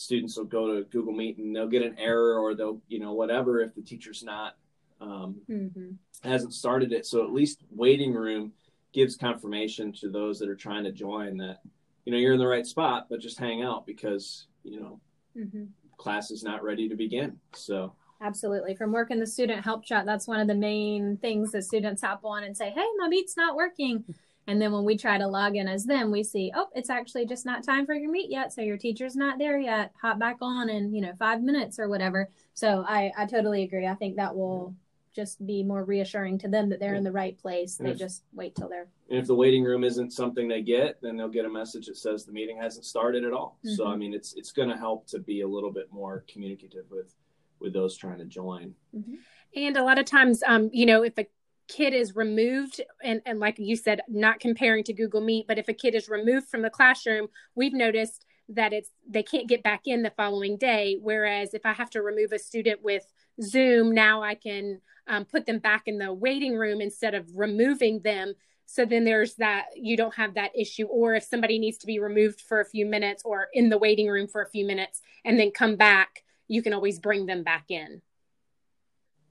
students 0.00 0.38
will 0.38 0.46
go 0.46 0.74
to 0.74 0.84
Google 0.84 1.12
Meet 1.12 1.36
and 1.36 1.54
they'll 1.54 1.68
get 1.68 1.82
an 1.82 1.94
error 1.98 2.38
or 2.38 2.54
they'll, 2.54 2.80
you 2.88 2.98
know, 2.98 3.12
whatever 3.12 3.60
if 3.60 3.74
the 3.74 3.82
teacher's 3.82 4.22
not 4.22 4.56
um, 4.98 5.36
mm-hmm. 5.48 5.90
hasn't 6.26 6.54
started 6.54 6.90
it. 6.90 7.04
So 7.04 7.22
at 7.22 7.34
least 7.34 7.64
waiting 7.70 8.14
room 8.14 8.52
gives 8.94 9.14
confirmation 9.14 9.92
to 10.00 10.08
those 10.08 10.38
that 10.38 10.48
are 10.48 10.56
trying 10.56 10.84
to 10.84 10.90
join 10.90 11.36
that, 11.36 11.58
you 12.06 12.12
know, 12.12 12.18
you're 12.18 12.32
in 12.32 12.38
the 12.38 12.46
right 12.46 12.66
spot, 12.66 13.08
but 13.10 13.20
just 13.20 13.38
hang 13.38 13.62
out 13.62 13.86
because, 13.86 14.46
you 14.64 14.80
know, 14.80 15.00
mm-hmm. 15.36 15.64
class 15.98 16.30
is 16.30 16.42
not 16.42 16.64
ready 16.64 16.88
to 16.88 16.94
begin. 16.94 17.36
So 17.52 17.92
absolutely 18.22 18.74
from 18.74 18.92
working 18.92 19.20
the 19.20 19.26
student 19.26 19.62
help 19.62 19.84
chat, 19.84 20.06
that's 20.06 20.26
one 20.26 20.40
of 20.40 20.48
the 20.48 20.54
main 20.54 21.18
things 21.18 21.52
that 21.52 21.64
students 21.64 22.00
hop 22.00 22.24
on 22.24 22.44
and 22.44 22.56
say, 22.56 22.70
Hey, 22.70 22.86
my 22.96 23.08
meet's 23.08 23.36
not 23.36 23.54
working 23.54 24.02
And 24.46 24.60
then 24.60 24.72
when 24.72 24.84
we 24.84 24.96
try 24.96 25.18
to 25.18 25.28
log 25.28 25.56
in 25.56 25.68
as 25.68 25.84
them, 25.84 26.10
we 26.10 26.22
see, 26.22 26.50
oh, 26.54 26.68
it's 26.74 26.90
actually 26.90 27.26
just 27.26 27.46
not 27.46 27.62
time 27.62 27.86
for 27.86 27.94
your 27.94 28.10
meet 28.10 28.30
yet. 28.30 28.52
So 28.52 28.62
your 28.62 28.78
teacher's 28.78 29.14
not 29.14 29.38
there 29.38 29.58
yet. 29.58 29.92
Hop 30.02 30.18
back 30.18 30.38
on 30.40 30.68
in, 30.68 30.92
you 30.92 31.00
know, 31.00 31.12
five 31.18 31.42
minutes 31.42 31.78
or 31.78 31.88
whatever. 31.88 32.28
So 32.54 32.84
I, 32.88 33.12
I 33.16 33.26
totally 33.26 33.62
agree. 33.62 33.86
I 33.86 33.94
think 33.94 34.16
that 34.16 34.34
will 34.34 34.74
just 35.14 35.44
be 35.44 35.62
more 35.62 35.84
reassuring 35.84 36.38
to 36.38 36.48
them 36.48 36.68
that 36.68 36.80
they're 36.80 36.94
in 36.94 37.04
the 37.04 37.12
right 37.12 37.36
place. 37.38 37.78
And 37.78 37.86
they 37.86 37.92
if, 37.92 37.98
just 37.98 38.22
wait 38.32 38.54
till 38.54 38.68
they're. 38.68 38.88
And 39.08 39.18
if 39.18 39.26
the 39.26 39.34
waiting 39.34 39.64
room 39.64 39.84
isn't 39.84 40.12
something 40.12 40.48
they 40.48 40.62
get, 40.62 41.00
then 41.02 41.16
they'll 41.16 41.28
get 41.28 41.44
a 41.44 41.50
message 41.50 41.86
that 41.86 41.96
says 41.96 42.24
the 42.24 42.32
meeting 42.32 42.56
hasn't 42.56 42.84
started 42.84 43.24
at 43.24 43.32
all. 43.32 43.58
Mm-hmm. 43.64 43.74
So 43.74 43.86
I 43.86 43.96
mean, 43.96 44.14
it's 44.14 44.34
it's 44.34 44.52
going 44.52 44.68
to 44.68 44.76
help 44.76 45.06
to 45.08 45.18
be 45.18 45.40
a 45.40 45.48
little 45.48 45.72
bit 45.72 45.92
more 45.92 46.24
communicative 46.32 46.84
with 46.90 47.14
with 47.60 47.72
those 47.72 47.96
trying 47.96 48.18
to 48.18 48.24
join. 48.24 48.74
Mm-hmm. 48.96 49.14
And 49.56 49.76
a 49.76 49.82
lot 49.82 49.98
of 49.98 50.04
times, 50.04 50.42
um, 50.46 50.70
you 50.72 50.86
know, 50.86 51.02
if 51.02 51.18
a 51.18 51.26
kid 51.70 51.94
is 51.94 52.16
removed 52.16 52.80
and, 53.02 53.22
and 53.26 53.38
like 53.38 53.58
you 53.58 53.76
said 53.76 54.00
not 54.08 54.40
comparing 54.40 54.82
to 54.82 54.92
google 54.92 55.20
meet 55.20 55.46
but 55.46 55.58
if 55.58 55.68
a 55.68 55.72
kid 55.72 55.94
is 55.94 56.08
removed 56.08 56.48
from 56.48 56.62
the 56.62 56.70
classroom 56.70 57.28
we've 57.54 57.72
noticed 57.72 58.24
that 58.50 58.72
it's 58.72 58.90
they 59.08 59.22
can't 59.22 59.48
get 59.48 59.62
back 59.62 59.82
in 59.86 60.02
the 60.02 60.10
following 60.10 60.56
day. 60.56 60.98
Whereas 61.00 61.54
if 61.54 61.64
i 61.64 61.72
have 61.72 61.90
to 61.90 62.02
remove 62.02 62.32
a 62.32 62.38
student 62.38 62.82
with 62.82 63.04
zoom 63.40 63.94
now 63.94 64.22
i 64.22 64.34
can 64.34 64.80
um, 65.08 65.24
put 65.24 65.46
them 65.46 65.58
back 65.58 65.82
in 65.86 65.98
the 65.98 66.12
waiting 66.12 66.54
room 66.56 66.80
instead 66.80 67.14
of 67.14 67.26
removing 67.34 68.00
them. 68.00 68.34
So 68.66 68.84
then 68.84 69.04
there's 69.04 69.34
that 69.36 69.66
you 69.74 69.96
don't 69.96 70.14
have 70.14 70.34
that 70.34 70.52
issue. 70.56 70.86
Or 70.86 71.14
if 71.14 71.24
somebody 71.24 71.58
needs 71.58 71.78
to 71.78 71.86
be 71.86 71.98
removed 71.98 72.40
for 72.40 72.60
a 72.60 72.64
few 72.64 72.86
minutes 72.86 73.24
or 73.24 73.48
in 73.52 73.70
the 73.70 73.78
waiting 73.78 74.06
room 74.06 74.28
for 74.28 74.40
a 74.42 74.48
few 74.48 74.64
minutes 74.64 75.00
and 75.24 75.38
then 75.38 75.50
come 75.50 75.76
back 75.76 76.22
you 76.46 76.62
can 76.62 76.72
always 76.72 76.98
bring 76.98 77.26
them 77.26 77.44
back 77.44 77.66
in. 77.68 78.02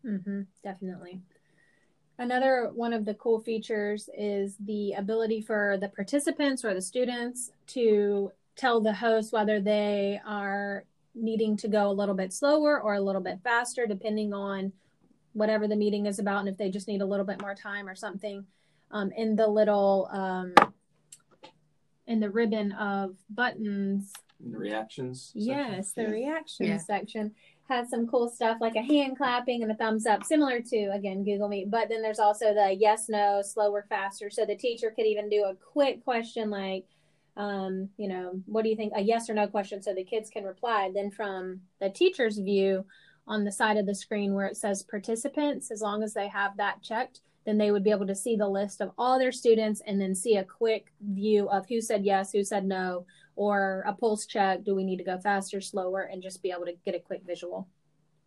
Mm-hmm, 0.05 0.41
definitely 0.63 1.21
Another 2.19 2.69
one 2.73 2.91
of 2.91 3.05
the 3.05 3.13
cool 3.13 3.39
features 3.39 4.09
is 4.13 4.57
the 4.59 4.91
ability 4.91 5.41
for 5.41 5.77
the 5.79 5.87
participants 5.87 6.65
or 6.65 6.73
the 6.73 6.81
students 6.81 7.51
to 7.67 8.33
tell 8.57 8.81
the 8.81 8.91
host 8.91 9.31
whether 9.31 9.61
they 9.61 10.19
are 10.27 10.83
needing 11.15 11.55
to 11.55 11.69
go 11.69 11.89
a 11.89 11.93
little 11.93 12.13
bit 12.13 12.33
slower 12.33 12.81
or 12.81 12.95
a 12.95 12.99
little 12.99 13.21
bit 13.21 13.39
faster, 13.41 13.87
depending 13.87 14.33
on 14.33 14.73
whatever 15.31 15.65
the 15.65 15.77
meeting 15.77 16.07
is 16.07 16.19
about, 16.19 16.41
and 16.41 16.49
if 16.49 16.57
they 16.57 16.69
just 16.69 16.89
need 16.89 17.01
a 17.01 17.05
little 17.05 17.25
bit 17.25 17.39
more 17.39 17.55
time 17.55 17.87
or 17.87 17.95
something. 17.95 18.45
Um, 18.91 19.13
in 19.13 19.37
the 19.37 19.47
little 19.47 20.09
um, 20.11 20.53
in 22.05 22.19
the 22.19 22.29
ribbon 22.29 22.73
of 22.73 23.15
buttons. 23.29 24.11
The 24.41 24.57
reactions. 24.57 25.31
Yes, 25.35 25.93
section. 25.93 25.93
the 25.95 26.19
yeah. 26.19 26.25
reactions 26.25 26.69
yeah. 26.69 26.77
section 26.79 27.31
has 27.69 27.89
some 27.89 28.07
cool 28.07 28.27
stuff 28.27 28.57
like 28.59 28.75
a 28.75 28.81
hand 28.81 29.17
clapping 29.17 29.61
and 29.63 29.71
a 29.71 29.75
thumbs 29.75 30.05
up, 30.05 30.23
similar 30.23 30.59
to 30.59 30.89
again 30.93 31.23
Google 31.23 31.47
Meet. 31.47 31.71
But 31.71 31.87
then 31.87 32.01
there's 32.01 32.19
also 32.19 32.53
the 32.53 32.75
yes, 32.77 33.07
no, 33.07 33.41
slower, 33.43 33.85
faster. 33.87 34.29
So 34.29 34.45
the 34.45 34.55
teacher 34.55 34.91
could 34.91 35.05
even 35.05 35.29
do 35.29 35.43
a 35.43 35.55
quick 35.55 36.03
question 36.03 36.49
like, 36.49 36.85
um, 37.37 37.89
you 37.97 38.07
know, 38.07 38.41
what 38.45 38.63
do 38.63 38.69
you 38.69 38.75
think? 38.75 38.93
A 38.95 39.01
yes 39.01 39.29
or 39.29 39.33
no 39.33 39.47
question, 39.47 39.81
so 39.81 39.93
the 39.93 40.03
kids 40.03 40.29
can 40.29 40.43
reply. 40.43 40.91
Then 40.93 41.11
from 41.11 41.61
the 41.79 41.89
teacher's 41.89 42.37
view, 42.37 42.85
on 43.29 43.43
the 43.43 43.51
side 43.51 43.77
of 43.77 43.85
the 43.85 43.93
screen 43.93 44.33
where 44.33 44.47
it 44.47 44.57
says 44.57 44.81
participants, 44.81 45.69
as 45.69 45.81
long 45.81 46.01
as 46.01 46.13
they 46.15 46.27
have 46.27 46.57
that 46.57 46.81
checked, 46.81 47.21
then 47.45 47.59
they 47.59 47.71
would 47.71 47.83
be 47.83 47.91
able 47.91 48.07
to 48.07 48.15
see 48.15 48.35
the 48.35 48.47
list 48.47 48.81
of 48.81 48.91
all 48.97 49.19
their 49.19 49.31
students 49.31 49.81
and 49.85 50.01
then 50.01 50.15
see 50.15 50.35
a 50.35 50.43
quick 50.43 50.91
view 50.99 51.47
of 51.49 51.67
who 51.67 51.79
said 51.79 52.03
yes, 52.03 52.31
who 52.31 52.43
said 52.43 52.65
no, 52.65 53.05
or 53.39 53.85
a 53.87 53.93
pulse 53.93 54.25
check 54.25 54.65
do 54.65 54.75
we 54.75 54.83
need 54.83 54.97
to 54.97 55.03
go 55.05 55.17
faster 55.17 55.61
slower 55.61 56.09
and 56.11 56.21
just 56.21 56.43
be 56.43 56.51
able 56.51 56.65
to 56.65 56.73
get 56.83 56.93
a 56.93 56.99
quick 56.99 57.21
visual 57.25 57.69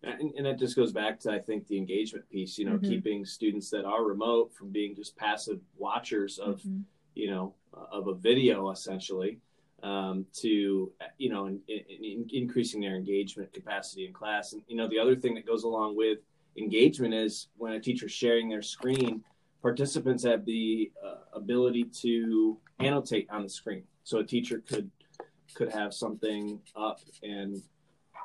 and, 0.02 0.32
and 0.38 0.46
that 0.46 0.58
just 0.58 0.74
goes 0.74 0.90
back 0.90 1.20
to 1.20 1.30
i 1.30 1.38
think 1.38 1.66
the 1.66 1.76
engagement 1.76 2.26
piece 2.30 2.56
you 2.56 2.64
know 2.64 2.76
mm-hmm. 2.76 2.88
keeping 2.88 3.26
students 3.26 3.68
that 3.68 3.84
are 3.84 4.04
remote 4.04 4.50
from 4.54 4.70
being 4.70 4.96
just 4.96 5.14
passive 5.14 5.60
watchers 5.76 6.38
of 6.38 6.60
mm-hmm. 6.60 6.80
you 7.14 7.30
know 7.30 7.52
of 7.92 8.08
a 8.08 8.14
video 8.14 8.70
essentially 8.70 9.38
um, 9.82 10.24
to 10.32 10.90
you 11.18 11.28
know 11.28 11.44
in, 11.44 11.60
in, 11.68 11.82
in 11.88 12.26
increasing 12.32 12.80
their 12.80 12.96
engagement 12.96 13.52
capacity 13.52 14.06
in 14.06 14.14
class 14.14 14.54
and 14.54 14.62
you 14.66 14.76
know 14.76 14.88
the 14.88 14.98
other 14.98 15.14
thing 15.14 15.34
that 15.34 15.46
goes 15.46 15.64
along 15.64 15.94
with 15.94 16.20
engagement 16.56 17.12
is 17.12 17.48
when 17.58 17.74
a 17.74 17.80
teacher's 17.80 18.12
sharing 18.12 18.48
their 18.48 18.62
screen 18.62 19.22
participants 19.60 20.24
have 20.24 20.46
the 20.46 20.90
uh, 21.04 21.16
ability 21.34 21.84
to 21.84 22.56
annotate 22.78 23.28
on 23.30 23.42
the 23.42 23.48
screen 23.48 23.82
so 24.04 24.18
a 24.18 24.24
teacher 24.24 24.62
could 24.66 24.90
could 25.54 25.70
have 25.70 25.92
something 25.94 26.60
up 26.76 27.00
and 27.22 27.62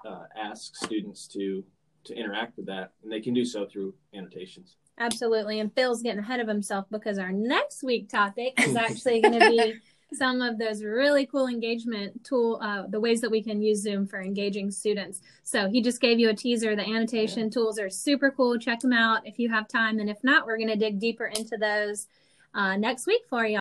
uh, 0.05 0.23
ask 0.35 0.75
students 0.75 1.27
to 1.27 1.63
to 2.05 2.15
interact 2.15 2.55
with 2.55 2.65
that, 2.67 2.91
and 3.03 3.11
they 3.11 3.19
can 3.19 3.33
do 3.33 3.43
so 3.43 3.65
through 3.65 3.93
annotations. 4.13 4.77
Absolutely, 4.97 5.59
and 5.59 5.73
Phil's 5.75 6.01
getting 6.01 6.19
ahead 6.19 6.39
of 6.39 6.47
himself 6.47 6.85
because 6.89 7.19
our 7.19 7.31
next 7.31 7.83
week 7.83 8.09
topic 8.09 8.53
is 8.59 8.75
actually 8.77 9.21
going 9.21 9.39
to 9.39 9.49
be 9.49 9.73
some 10.13 10.41
of 10.41 10.57
those 10.57 10.83
really 10.83 11.25
cool 11.25 11.47
engagement 11.47 12.23
tool, 12.23 12.59
uh, 12.61 12.83
the 12.87 12.99
ways 12.99 13.19
that 13.21 13.29
we 13.29 13.43
can 13.43 13.61
use 13.61 13.81
Zoom 13.81 14.07
for 14.07 14.21
engaging 14.21 14.71
students. 14.71 15.21
So 15.43 15.69
he 15.69 15.81
just 15.81 15.99
gave 15.99 16.17
you 16.17 16.29
a 16.29 16.33
teaser. 16.33 16.75
The 16.75 16.87
annotation 16.87 17.43
yeah. 17.43 17.49
tools 17.49 17.77
are 17.77 17.89
super 17.89 18.31
cool. 18.31 18.57
Check 18.57 18.79
them 18.79 18.93
out 18.93 19.27
if 19.27 19.37
you 19.37 19.49
have 19.49 19.67
time, 19.67 19.99
and 19.99 20.09
if 20.09 20.23
not, 20.23 20.45
we're 20.45 20.57
going 20.57 20.69
to 20.69 20.77
dig 20.77 20.99
deeper 20.99 21.25
into 21.25 21.57
those 21.57 22.07
uh, 22.53 22.77
next 22.77 23.05
week 23.05 23.23
for 23.29 23.45
you. 23.45 23.59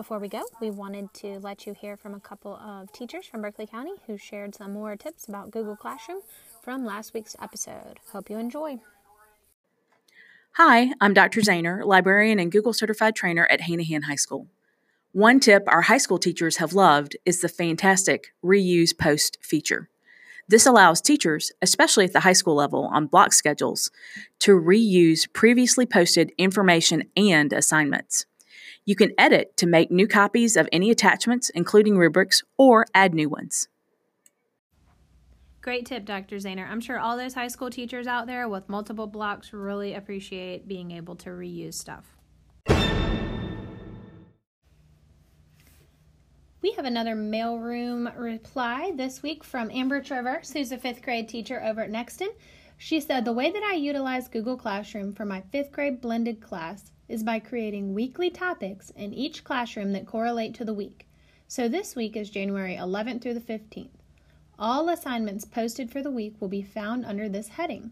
Before 0.00 0.18
we 0.18 0.28
go, 0.28 0.40
we 0.62 0.70
wanted 0.70 1.12
to 1.12 1.40
let 1.40 1.66
you 1.66 1.74
hear 1.74 1.94
from 1.94 2.14
a 2.14 2.20
couple 2.20 2.54
of 2.54 2.90
teachers 2.90 3.26
from 3.26 3.42
Berkeley 3.42 3.66
County 3.66 3.92
who 4.06 4.16
shared 4.16 4.54
some 4.54 4.72
more 4.72 4.96
tips 4.96 5.28
about 5.28 5.50
Google 5.50 5.76
Classroom 5.76 6.22
from 6.62 6.86
last 6.86 7.12
week's 7.12 7.36
episode. 7.38 8.00
Hope 8.10 8.30
you 8.30 8.38
enjoy. 8.38 8.78
Hi, 10.52 10.94
I'm 11.02 11.12
Dr. 11.12 11.42
Zahner, 11.42 11.84
librarian 11.84 12.40
and 12.40 12.50
Google 12.50 12.72
certified 12.72 13.14
trainer 13.14 13.46
at 13.50 13.60
Hanahan 13.60 14.04
High 14.04 14.14
School. 14.14 14.46
One 15.12 15.38
tip 15.38 15.64
our 15.66 15.82
high 15.82 15.98
school 15.98 16.16
teachers 16.16 16.56
have 16.56 16.72
loved 16.72 17.18
is 17.26 17.42
the 17.42 17.48
fantastic 17.50 18.28
reuse 18.42 18.96
post 18.96 19.36
feature. 19.42 19.90
This 20.48 20.64
allows 20.64 21.02
teachers, 21.02 21.52
especially 21.60 22.06
at 22.06 22.14
the 22.14 22.20
high 22.20 22.32
school 22.32 22.54
level 22.54 22.84
on 22.90 23.06
block 23.06 23.34
schedules, 23.34 23.90
to 24.38 24.52
reuse 24.52 25.30
previously 25.30 25.84
posted 25.84 26.32
information 26.38 27.04
and 27.18 27.52
assignments. 27.52 28.24
You 28.90 28.96
can 28.96 29.12
edit 29.16 29.56
to 29.58 29.68
make 29.68 29.92
new 29.92 30.08
copies 30.08 30.56
of 30.56 30.68
any 30.72 30.90
attachments, 30.90 31.48
including 31.50 31.96
rubrics, 31.96 32.42
or 32.58 32.86
add 32.92 33.14
new 33.14 33.28
ones. 33.28 33.68
Great 35.60 35.86
tip, 35.86 36.04
Dr. 36.04 36.38
Zahner. 36.38 36.68
I'm 36.68 36.80
sure 36.80 36.98
all 36.98 37.16
those 37.16 37.34
high 37.34 37.46
school 37.46 37.70
teachers 37.70 38.08
out 38.08 38.26
there 38.26 38.48
with 38.48 38.68
multiple 38.68 39.06
blocks 39.06 39.52
really 39.52 39.94
appreciate 39.94 40.66
being 40.66 40.90
able 40.90 41.14
to 41.14 41.30
reuse 41.30 41.74
stuff. 41.74 42.16
We 46.60 46.72
have 46.72 46.84
another 46.84 47.14
mailroom 47.14 48.12
reply 48.18 48.90
this 48.96 49.22
week 49.22 49.44
from 49.44 49.70
Amber 49.70 50.02
Traverse, 50.02 50.52
who's 50.52 50.72
a 50.72 50.78
fifth 50.78 51.02
grade 51.02 51.28
teacher 51.28 51.62
over 51.62 51.82
at 51.82 51.92
Nexton. 51.92 52.30
She 52.76 52.98
said, 52.98 53.24
The 53.24 53.32
way 53.32 53.52
that 53.52 53.62
I 53.62 53.74
utilize 53.74 54.26
Google 54.26 54.56
Classroom 54.56 55.12
for 55.12 55.24
my 55.24 55.42
fifth 55.52 55.70
grade 55.70 56.00
blended 56.00 56.40
class 56.40 56.90
is 57.10 57.24
by 57.24 57.40
creating 57.40 57.92
weekly 57.92 58.30
topics 58.30 58.90
in 58.90 59.12
each 59.12 59.42
classroom 59.42 59.92
that 59.92 60.06
correlate 60.06 60.54
to 60.54 60.64
the 60.64 60.72
week. 60.72 61.08
So 61.48 61.68
this 61.68 61.96
week 61.96 62.16
is 62.16 62.30
January 62.30 62.76
11th 62.76 63.20
through 63.20 63.34
the 63.34 63.40
15th. 63.40 63.88
All 64.56 64.88
assignments 64.88 65.44
posted 65.44 65.90
for 65.90 66.02
the 66.02 66.10
week 66.10 66.36
will 66.38 66.48
be 66.48 66.62
found 66.62 67.04
under 67.04 67.28
this 67.28 67.48
heading. 67.48 67.90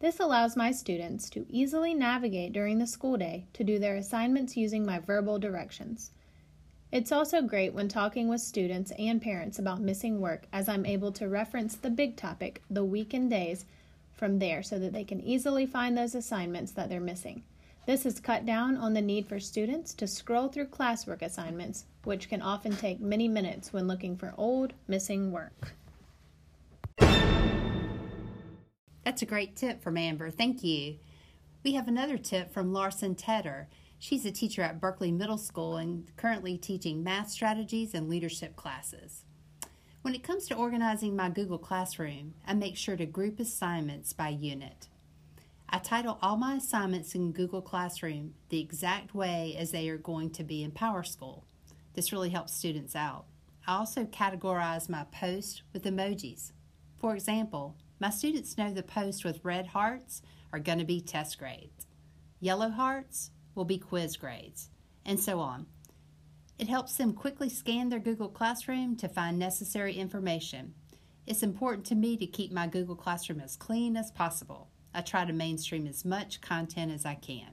This 0.00 0.18
allows 0.18 0.56
my 0.56 0.72
students 0.72 1.28
to 1.30 1.44
easily 1.50 1.92
navigate 1.92 2.54
during 2.54 2.78
the 2.78 2.86
school 2.86 3.18
day 3.18 3.44
to 3.52 3.64
do 3.64 3.78
their 3.78 3.96
assignments 3.96 4.56
using 4.56 4.86
my 4.86 4.98
verbal 4.98 5.38
directions. 5.38 6.12
It's 6.90 7.12
also 7.12 7.42
great 7.42 7.74
when 7.74 7.88
talking 7.88 8.28
with 8.28 8.40
students 8.40 8.92
and 8.98 9.20
parents 9.20 9.58
about 9.58 9.82
missing 9.82 10.22
work 10.22 10.46
as 10.52 10.70
I'm 10.70 10.86
able 10.86 11.12
to 11.12 11.28
reference 11.28 11.76
the 11.76 11.90
big 11.90 12.16
topic, 12.16 12.62
the 12.70 12.84
week 12.84 13.12
and 13.12 13.28
days, 13.28 13.66
from 14.14 14.38
there 14.38 14.62
so 14.62 14.78
that 14.78 14.94
they 14.94 15.04
can 15.04 15.20
easily 15.20 15.66
find 15.66 15.98
those 15.98 16.14
assignments 16.14 16.72
that 16.72 16.88
they're 16.88 17.00
missing. 17.00 17.42
This 17.86 18.04
has 18.04 18.18
cut 18.18 18.46
down 18.46 18.78
on 18.78 18.94
the 18.94 19.02
need 19.02 19.28
for 19.28 19.38
students 19.38 19.92
to 19.94 20.06
scroll 20.06 20.48
through 20.48 20.68
classwork 20.68 21.20
assignments, 21.20 21.84
which 22.04 22.30
can 22.30 22.40
often 22.40 22.74
take 22.74 22.98
many 22.98 23.28
minutes 23.28 23.74
when 23.74 23.86
looking 23.86 24.16
for 24.16 24.32
old, 24.38 24.72
missing 24.88 25.30
work. 25.32 25.74
That's 29.04 29.20
a 29.20 29.26
great 29.26 29.54
tip 29.54 29.82
from 29.82 29.98
Amber. 29.98 30.30
Thank 30.30 30.64
you. 30.64 30.96
We 31.62 31.74
have 31.74 31.86
another 31.86 32.16
tip 32.16 32.54
from 32.54 32.72
Larson 32.72 33.14
Tedder. 33.14 33.68
She's 33.98 34.24
a 34.24 34.30
teacher 34.30 34.62
at 34.62 34.80
Berkeley 34.80 35.12
Middle 35.12 35.36
School 35.36 35.76
and 35.76 36.10
currently 36.16 36.56
teaching 36.56 37.04
math 37.04 37.30
strategies 37.30 37.92
and 37.92 38.08
leadership 38.08 38.56
classes. 38.56 39.24
When 40.00 40.14
it 40.14 40.22
comes 40.22 40.46
to 40.48 40.56
organizing 40.56 41.16
my 41.16 41.28
Google 41.28 41.58
Classroom, 41.58 42.34
I 42.46 42.54
make 42.54 42.76
sure 42.76 42.96
to 42.96 43.04
group 43.06 43.38
assignments 43.40 44.14
by 44.14 44.30
unit. 44.30 44.88
I 45.74 45.78
title 45.78 46.20
all 46.22 46.36
my 46.36 46.54
assignments 46.54 47.16
in 47.16 47.32
Google 47.32 47.60
Classroom 47.60 48.34
the 48.48 48.60
exact 48.60 49.12
way 49.12 49.56
as 49.58 49.72
they 49.72 49.88
are 49.88 49.98
going 49.98 50.30
to 50.34 50.44
be 50.44 50.62
in 50.62 50.70
PowerSchool. 50.70 51.42
This 51.94 52.12
really 52.12 52.30
helps 52.30 52.54
students 52.54 52.94
out. 52.94 53.24
I 53.66 53.74
also 53.74 54.04
categorize 54.04 54.88
my 54.88 55.04
posts 55.10 55.62
with 55.72 55.82
emojis. 55.82 56.52
For 57.00 57.16
example, 57.16 57.74
my 57.98 58.10
students 58.10 58.56
know 58.56 58.72
the 58.72 58.84
posts 58.84 59.24
with 59.24 59.44
red 59.44 59.66
hearts 59.66 60.22
are 60.52 60.60
going 60.60 60.78
to 60.78 60.84
be 60.84 61.00
test 61.00 61.40
grades. 61.40 61.88
Yellow 62.38 62.70
hearts 62.70 63.32
will 63.56 63.64
be 63.64 63.78
quiz 63.78 64.16
grades, 64.16 64.70
and 65.04 65.18
so 65.18 65.40
on. 65.40 65.66
It 66.56 66.68
helps 66.68 66.94
them 66.94 67.14
quickly 67.14 67.48
scan 67.48 67.88
their 67.88 67.98
Google 67.98 68.28
Classroom 68.28 68.94
to 68.98 69.08
find 69.08 69.40
necessary 69.40 69.94
information. 69.96 70.74
It's 71.26 71.42
important 71.42 71.84
to 71.86 71.96
me 71.96 72.16
to 72.18 72.28
keep 72.28 72.52
my 72.52 72.68
Google 72.68 72.94
Classroom 72.94 73.40
as 73.40 73.56
clean 73.56 73.96
as 73.96 74.12
possible. 74.12 74.68
I 74.94 75.00
try 75.00 75.24
to 75.24 75.32
mainstream 75.32 75.86
as 75.88 76.04
much 76.04 76.40
content 76.40 76.92
as 76.92 77.04
I 77.04 77.16
can. 77.16 77.48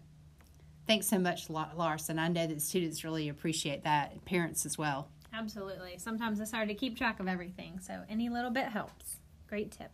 Thanks 0.86 1.08
so 1.08 1.18
much, 1.18 1.50
Larson. 1.50 2.20
I 2.20 2.28
know 2.28 2.46
that 2.46 2.62
students 2.62 3.04
really 3.04 3.30
appreciate 3.30 3.84
that, 3.84 4.24
parents 4.26 4.66
as 4.66 4.78
well. 4.78 5.10
Absolutely. 5.34 5.96
Sometimes 5.98 6.40
it's 6.40 6.52
hard 6.52 6.68
to 6.68 6.76
keep 6.76 6.98
track 6.98 7.20
of 7.20 7.28
everything, 7.28 7.80
so 7.82 8.02
any 8.10 8.30
little 8.30 8.52
bit 8.52 8.66
helps. 8.66 9.18
Great 9.48 9.72
tip. 9.72 9.92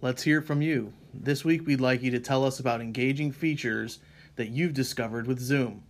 Let's 0.00 0.22
hear 0.22 0.42
from 0.42 0.62
you. 0.62 0.92
This 1.14 1.44
week, 1.44 1.66
we'd 1.66 1.80
like 1.80 2.02
you 2.02 2.10
to 2.12 2.20
tell 2.20 2.44
us 2.44 2.60
about 2.60 2.80
engaging 2.80 3.32
features 3.32 4.00
that 4.36 4.50
you've 4.50 4.74
discovered 4.74 5.26
with 5.26 5.40
Zoom. 5.40 5.82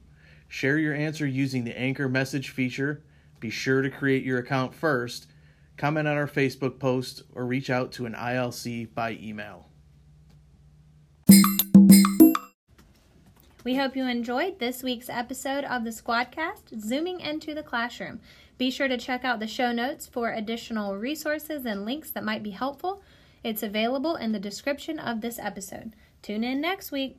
Share 0.47 0.79
your 0.79 0.95
answer 0.95 1.27
using 1.27 1.65
the 1.65 1.79
Anchor 1.79 2.09
message 2.09 2.51
feature. 2.51 3.03
Be 3.41 3.51
sure 3.51 3.83
to 3.83 3.91
create 3.91 4.25
your 4.25 4.39
account 4.39 4.75
first, 4.75 5.27
comment 5.79 6.07
on 6.07 6.17
our 6.17 6.27
Facebook 6.27 6.79
post, 6.79 7.23
or 7.35 7.47
reach 7.47 7.71
out 7.71 7.93
to 7.93 8.05
an 8.05 8.15
ILC 8.15 8.93
by 8.95 9.19
email. 9.23 9.71
We 13.65 13.77
hope 13.77 13.97
you 13.97 14.07
enjoyed 14.07 14.59
this 14.59 14.83
week's 14.83 15.09
episode 15.09 15.65
of 15.65 15.85
the 15.85 15.91
Squadcast, 15.91 16.81
Zooming 16.81 17.21
into 17.21 17.55
the 17.55 17.63
Classroom. 17.63 18.21
Be 18.57 18.71
sure 18.71 18.89
to 18.89 18.97
check 18.97 19.25
out 19.25 19.41
the 19.41 19.47
show 19.47 19.73
notes 19.73 20.07
for 20.07 20.33
additional 20.33 20.97
resources 20.97 21.65
and 21.65 21.85
links 21.85 22.11
that 22.11 22.25
might 22.25 22.43
be 22.43 22.51
helpful. 22.51 23.03
It's 23.45 23.63
available 23.63 24.17
in 24.17 24.33
the 24.33 24.41
description 24.41 24.99
of 24.99 25.21
this 25.21 25.39
episode. 25.39 25.95
Tune 26.23 26.45
in 26.45 26.61
next 26.61 26.91
week. 26.91 27.19